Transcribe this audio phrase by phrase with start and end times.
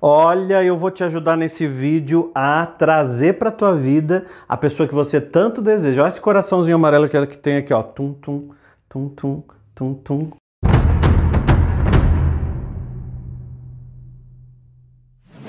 [0.00, 4.94] Olha, eu vou te ajudar nesse vídeo a trazer para tua vida a pessoa que
[4.94, 6.02] você tanto deseja.
[6.02, 7.82] Olha esse coraçãozinho amarelo que tem aqui, ó.
[7.82, 8.50] Tum, tum,
[8.88, 9.42] tum, tum,
[9.74, 10.30] tum, tum.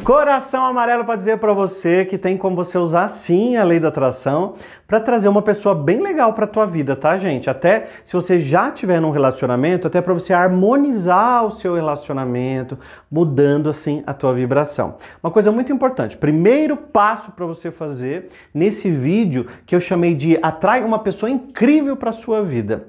[0.10, 3.90] Coração amarelo para dizer para você que tem como você usar sim a lei da
[3.90, 4.56] atração
[4.88, 7.48] para trazer uma pessoa bem legal para tua vida, tá, gente?
[7.48, 12.76] Até se você já tiver num relacionamento, até para você harmonizar o seu relacionamento,
[13.12, 14.96] mudando assim a tua vibração.
[15.22, 20.40] Uma coisa muito importante, primeiro passo para você fazer nesse vídeo que eu chamei de
[20.42, 22.88] atrai uma pessoa incrível para sua vida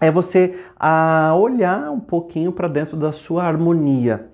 [0.00, 4.30] é você a olhar um pouquinho para dentro da sua harmonia,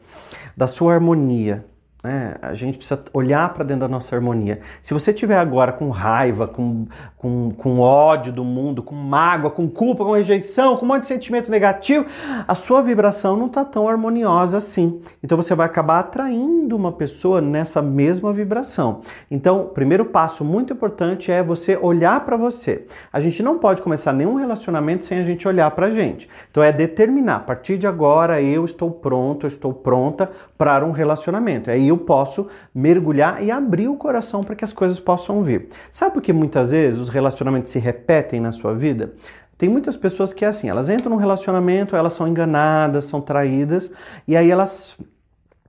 [0.56, 1.69] da sua harmonia.
[2.02, 4.60] É, a gente precisa olhar para dentro da nossa harmonia.
[4.80, 9.68] Se você estiver agora com raiva, com, com, com ódio do mundo, com mágoa, com
[9.68, 12.06] culpa, com rejeição, com um monte de sentimento negativo,
[12.48, 15.02] a sua vibração não está tão harmoniosa assim.
[15.22, 19.02] Então você vai acabar atraindo uma pessoa nessa mesma vibração.
[19.30, 22.86] Então, o primeiro passo muito importante é você olhar para você.
[23.12, 26.30] A gente não pode começar nenhum relacionamento sem a gente olhar para a gente.
[26.50, 30.92] Então é determinar, a partir de agora eu estou pronto, eu estou pronta para um
[30.92, 31.70] relacionamento.
[31.70, 35.69] Aí eu posso mergulhar e abrir o coração para que as coisas possam vir.
[35.91, 39.12] Sabe por que muitas vezes os relacionamentos se repetem na sua vida?
[39.58, 43.92] Tem muitas pessoas que é assim, elas entram num relacionamento, elas são enganadas, são traídas,
[44.27, 44.97] e aí elas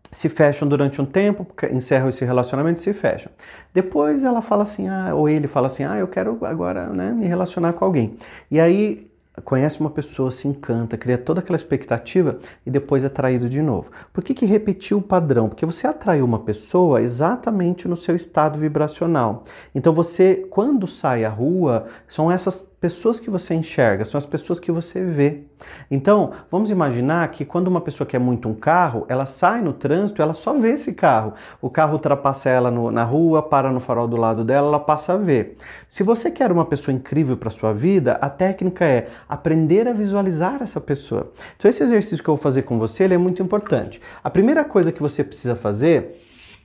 [0.09, 3.31] se fecham durante um tempo, encerram esse relacionamento e se fecham.
[3.73, 7.25] Depois ela fala assim, ah, ou ele fala assim, ah, eu quero agora né, me
[7.25, 8.15] relacionar com alguém.
[8.49, 9.10] E aí
[9.43, 13.91] conhece uma pessoa, se encanta, cria toda aquela expectativa e depois é traído de novo.
[14.11, 15.47] Por que, que repetiu o padrão?
[15.47, 19.43] Porque você atraiu uma pessoa exatamente no seu estado vibracional.
[19.73, 24.59] Então você, quando sai à rua, são essas pessoas que você enxerga, são as pessoas
[24.59, 25.43] que você vê.
[25.89, 30.21] Então, vamos imaginar que quando uma pessoa quer muito um carro, ela sai no trânsito,
[30.21, 31.33] ela só vê esse carro.
[31.61, 35.13] O carro ultrapassa ela no, na rua, para no farol do lado dela, ela passa
[35.13, 35.57] a ver.
[35.89, 40.61] Se você quer uma pessoa incrível para sua vida, a técnica é aprender a visualizar
[40.61, 41.31] essa pessoa.
[41.57, 44.01] Então, esse exercício que eu vou fazer com você é muito importante.
[44.23, 46.19] A primeira coisa que você precisa fazer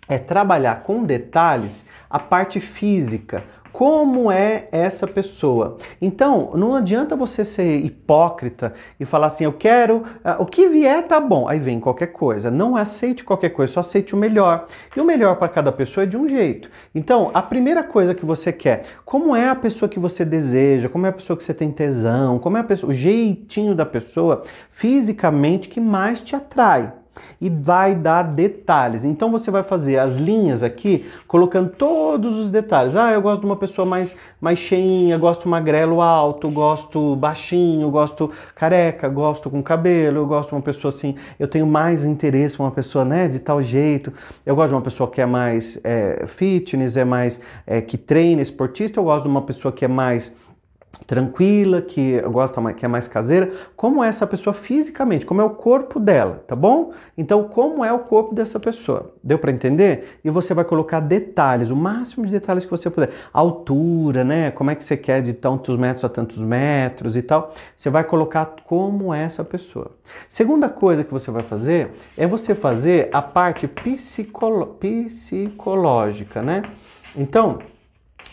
[0.09, 3.43] é trabalhar com detalhes a parte física,
[3.77, 5.77] como é essa pessoa.
[6.01, 11.07] Então, não adianta você ser hipócrita e falar assim: eu quero, uh, o que vier
[11.07, 11.47] tá bom.
[11.47, 12.51] Aí vem qualquer coisa.
[12.51, 14.65] Não aceite qualquer coisa, só aceite o melhor.
[14.97, 16.71] E o melhor para cada pessoa é de um jeito.
[16.95, 21.05] Então, a primeira coisa que você quer, como é a pessoa que você deseja, como
[21.05, 25.69] é a pessoa que você tem tesão, como é pessoa, o jeitinho da pessoa fisicamente
[25.69, 26.95] que mais te atrai
[27.41, 29.05] e vai dar detalhes.
[29.05, 32.97] Então você vai fazer as linhas aqui, colocando todos os detalhes.
[32.97, 38.31] Ah, eu gosto de uma pessoa mais, mais cheinha, gosto magrelo alto, gosto baixinho, gosto
[38.55, 42.71] careca, gosto com cabelo, eu gosto de uma pessoa assim, eu tenho mais interesse uma
[42.71, 44.13] pessoa né, de tal jeito.
[44.45, 48.43] Eu gosto de uma pessoa que é mais é, fitness, é mais é, que treina,
[48.43, 50.33] esportista, eu gosto de uma pessoa que é mais
[51.07, 55.45] tranquila, que gosta mais, que é mais caseira, como é essa pessoa fisicamente, como é
[55.45, 56.93] o corpo dela, tá bom?
[57.17, 59.13] Então, como é o corpo dessa pessoa?
[59.23, 60.19] Deu para entender?
[60.25, 63.11] E você vai colocar detalhes, o máximo de detalhes que você puder.
[63.33, 64.51] altura, né?
[64.51, 67.53] Como é que você quer de tantos metros a tantos metros e tal.
[67.77, 69.91] Você vai colocar como é essa pessoa.
[70.29, 76.63] Segunda coisa que você vai fazer é você fazer a parte psicolo psicológica, né?
[77.17, 77.59] Então,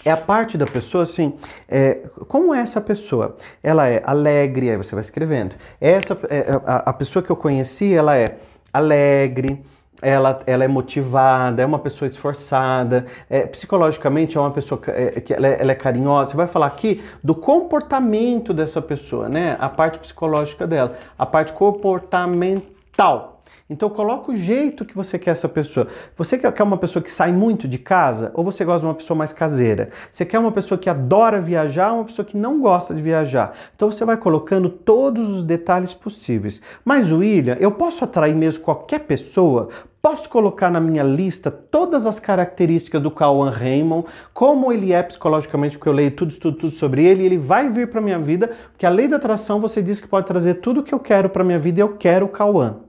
[0.06, 1.34] é a parte da pessoa assim,
[1.68, 3.36] é, como é essa pessoa?
[3.62, 5.56] Ela é alegre, aí você vai escrevendo.
[5.80, 8.38] Essa, é, a, a pessoa que eu conheci, ela é
[8.72, 9.64] alegre,
[10.02, 15.34] ela, ela é motivada, é uma pessoa esforçada, é, psicologicamente é uma pessoa é, que
[15.34, 16.32] ela é, ela é, carinhosa.
[16.32, 19.56] Você vai falar aqui do comportamento dessa pessoa, né?
[19.60, 23.33] A parte psicológica dela, a parte comportamental.
[23.70, 25.88] Então coloca o jeito que você quer essa pessoa.
[26.18, 29.18] Você quer uma pessoa que sai muito de casa ou você gosta de uma pessoa
[29.18, 29.90] mais caseira?
[30.12, 33.54] Você quer uma pessoa que adora viajar ou uma pessoa que não gosta de viajar?
[33.76, 36.62] Então você vai colocando todos os detalhes possíveis.
[36.84, 39.70] Mas William, eu posso atrair mesmo qualquer pessoa?
[40.02, 45.78] Posso colocar na minha lista todas as características do Cauã Raymond, como ele é psicologicamente,
[45.78, 48.52] porque eu leio tudo, tudo, tudo sobre ele, e ele vai vir para minha vida,
[48.74, 51.42] porque a lei da atração você diz que pode trazer tudo que eu quero para
[51.42, 52.83] minha vida e eu quero o Cauã.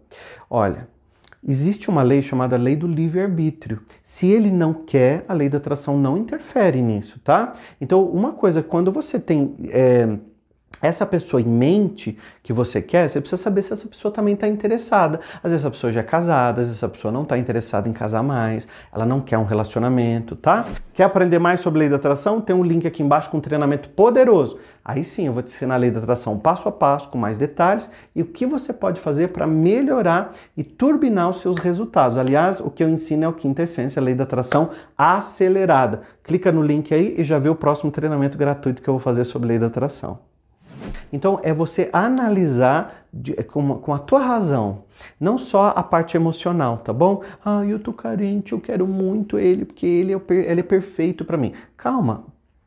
[0.49, 0.89] Olha,
[1.47, 3.83] existe uma lei chamada lei do livre-arbítrio.
[4.03, 7.53] Se ele não quer, a lei da atração não interfere nisso, tá?
[7.81, 9.55] Então, uma coisa, quando você tem.
[9.69, 10.19] É,
[10.85, 14.47] essa pessoa em mente que você quer, você precisa saber se essa pessoa também está
[14.47, 15.19] interessada.
[15.37, 17.93] Às vezes essa pessoa já é casada, às vezes essa pessoa não está interessada em
[17.93, 20.67] casar mais, ela não quer um relacionamento, tá?
[20.93, 22.39] Quer aprender mais sobre lei da atração?
[22.39, 24.59] Tem um link aqui embaixo com um treinamento poderoso.
[24.85, 27.39] Aí sim, eu vou te ensinar a lei da atração passo a passo, com mais
[27.39, 32.19] detalhes, e o que você pode fazer para melhorar e turbinar os seus resultados.
[32.19, 36.03] Aliás, o que eu ensino é o quinta essência, a lei da atração acelerada.
[36.23, 39.25] Clica no link aí e já vê o próximo treinamento gratuito que eu vou fazer
[39.25, 40.34] sobre lei da atração.
[41.13, 44.85] Então é você analisar de, com, com, a tua razão,
[45.21, 47.23] não só a parte emocional, tá bom?
[47.45, 51.37] Ah, eu tô carente, eu quero muito ele porque ele é, ele é perfeito para
[51.37, 51.53] mim.
[51.77, 52.25] Calma,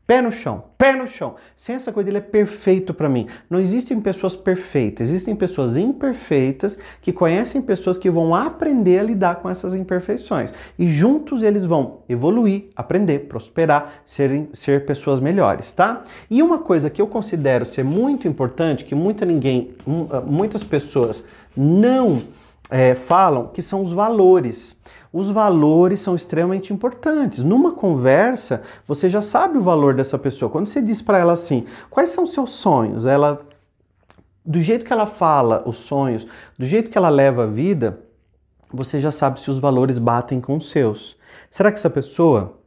[0.07, 1.36] Pé no chão, pé no chão.
[1.54, 3.27] Sem essa coisa, ele é perfeito para mim.
[3.50, 9.36] Não existem pessoas perfeitas, existem pessoas imperfeitas que conhecem pessoas que vão aprender a lidar
[9.42, 10.54] com essas imperfeições.
[10.80, 16.04] E juntos eles vão evoluir, aprender, prosperar, serem, ser pessoas melhores, tá?
[16.31, 19.75] E uma coisa que eu considero ser muito importante, que muita ninguém,
[20.10, 21.21] ah, muitas pessoas
[21.53, 22.21] não
[22.69, 24.78] é, falam, que são os valores
[25.12, 27.44] os valores são extremamente importantes.
[27.44, 30.50] Numa conversa, você já sabe o valor dessa pessoa.
[30.50, 33.06] Quando você diz para ela assim, quais são seus sonhos?
[33.06, 33.42] Ela,
[34.46, 36.28] do jeito que ela fala os sonhos,
[36.58, 38.00] do jeito que ela leva a vida,
[38.72, 41.18] você já sabe se os valores batem com os seus.
[41.50, 42.60] Será que essa pessoa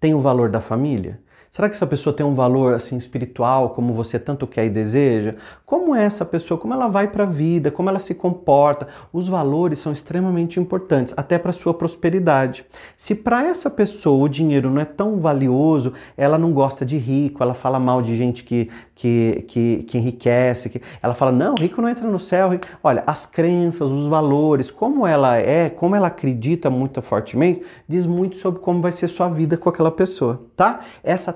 [0.00, 1.20] tem o valor da família?
[1.56, 5.36] Será que essa pessoa tem um valor assim espiritual como você tanto quer e deseja?
[5.64, 6.60] Como é essa pessoa?
[6.60, 7.70] Como ela vai para a vida?
[7.70, 8.88] Como ela se comporta?
[9.10, 12.66] Os valores são extremamente importantes, até para sua prosperidade.
[12.94, 17.42] Se para essa pessoa o dinheiro não é tão valioso, ela não gosta de rico,
[17.42, 21.80] ela fala mal de gente que, que, que, que enriquece, que ela fala não, rico
[21.80, 22.50] não entra no céu.
[22.84, 28.36] Olha, as crenças, os valores, como ela é, como ela acredita muito fortemente, diz muito
[28.36, 30.80] sobre como vai ser sua vida com aquela pessoa, tá?
[31.02, 31.32] Essa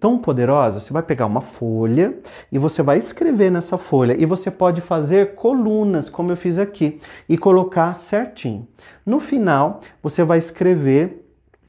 [0.00, 2.18] tão poderosa, você vai pegar uma folha
[2.50, 6.98] e você vai escrever nessa folha e você pode fazer colunas, como eu fiz aqui,
[7.28, 8.66] e colocar certinho.
[9.04, 11.27] No final, você vai escrever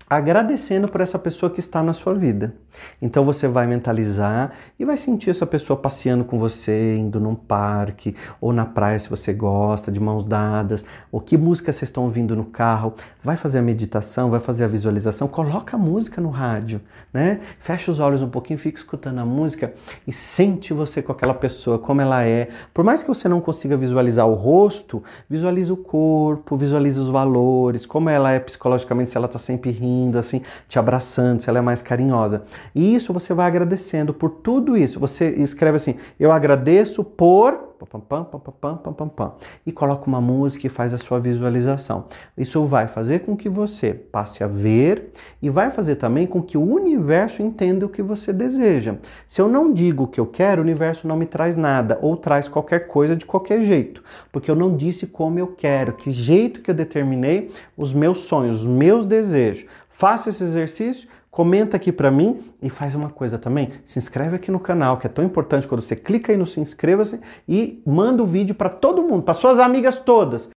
[0.09, 2.55] agradecendo por essa pessoa que está na sua vida.
[2.99, 8.15] Então você vai mentalizar e vai sentir essa pessoa passeando com você, indo num parque
[8.41, 12.35] ou na praia se você gosta, de mãos dadas, ou que música vocês estão ouvindo
[12.35, 12.93] no carro.
[13.23, 16.81] Vai fazer a meditação, vai fazer a visualização, coloca a música no rádio,
[17.13, 17.41] né?
[17.59, 19.73] Fecha os olhos um pouquinho, fica escutando a música
[20.07, 22.47] e sente você com aquela pessoa, como ela é.
[22.73, 27.85] Por mais que você não consiga visualizar o rosto, visualize o corpo, visualize os valores,
[27.85, 31.61] como ela é psicologicamente, se ela está sempre rindo assim, te abraçando, se ela é
[31.61, 32.43] mais carinhosa.
[32.73, 34.99] E isso você vai agradecendo por tudo isso.
[34.99, 39.33] Você escreve assim: Eu agradeço por pam, pam, pam, pam, pam, pam, pam,
[39.65, 42.05] e coloca uma música e faz a sua visualização.
[42.37, 45.11] Isso vai fazer com que você passe a ver
[45.41, 48.95] e vai fazer também com que o universo entenda o que você deseja.
[49.25, 52.17] Se eu não digo o que eu quero, o universo não me traz nada ou
[52.17, 56.61] traz qualquer coisa de qualquer jeito, porque eu não disse como eu quero, que jeito
[56.61, 59.65] que eu determinei os meus sonhos, os meus desejos.
[59.99, 63.71] Faça esse exercício Comenta aqui para mim e faz uma coisa também.
[63.85, 66.59] Se inscreve aqui no canal, que é tão importante quando você clica aí no se
[66.59, 70.49] inscreva-se e manda o vídeo para todo mundo, para suas amigas todas.